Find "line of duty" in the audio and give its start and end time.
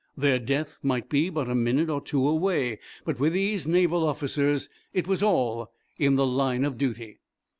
6.25-7.19